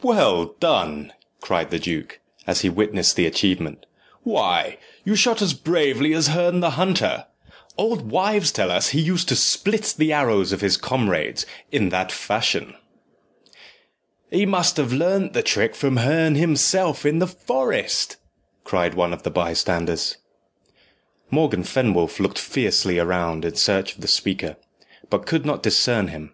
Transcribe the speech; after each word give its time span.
"Well 0.00 0.54
done!" 0.60 1.12
cried 1.42 1.68
the 1.68 1.78
duke, 1.78 2.18
as 2.46 2.62
he 2.62 2.70
witnessed 2.70 3.16
the 3.16 3.26
achievement; 3.26 3.84
"why, 4.22 4.78
you 5.04 5.14
shoot 5.14 5.42
as 5.42 5.52
bravely 5.52 6.14
as 6.14 6.28
Herne 6.28 6.60
the 6.60 6.70
Hunter. 6.80 7.26
Old 7.76 8.10
wives 8.10 8.50
tell 8.50 8.70
us 8.70 8.88
he 8.88 9.00
used 9.02 9.28
to 9.28 9.36
split 9.36 9.94
the 9.98 10.10
arrows 10.10 10.52
of 10.52 10.62
his 10.62 10.78
comrades 10.78 11.44
in 11.70 11.90
that 11.90 12.10
fashion." 12.10 12.76
"He 14.30 14.46
must 14.46 14.78
have 14.78 14.90
learnt 14.94 15.34
the 15.34 15.42
trick 15.42 15.74
from 15.74 15.98
Herne 15.98 16.36
himself 16.36 17.04
in 17.04 17.18
the 17.18 17.26
forest," 17.26 18.16
cried 18.64 18.94
one 18.94 19.12
of 19.12 19.22
the 19.22 19.30
bystanders. 19.30 20.16
Morgan 21.30 21.62
Fenwolf 21.62 22.18
looked 22.20 22.38
fiercely 22.38 22.98
round 22.98 23.44
in 23.44 23.56
search 23.56 23.96
of 23.96 24.00
the 24.00 24.08
speaker, 24.08 24.56
but 25.10 25.26
could 25.26 25.44
not 25.44 25.62
discern 25.62 26.08
him. 26.08 26.32